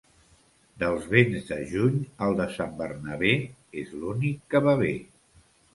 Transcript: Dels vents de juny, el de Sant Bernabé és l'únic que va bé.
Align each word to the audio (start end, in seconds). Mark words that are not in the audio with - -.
Dels 0.83 1.03
vents 1.11 1.45
de 1.51 1.59
juny, 1.73 2.01
el 2.29 2.35
de 2.41 2.49
Sant 2.57 2.75
Bernabé 2.83 3.37
és 3.85 3.97
l'únic 4.01 4.45
que 4.55 4.67
va 4.71 4.77
bé. 4.87 4.95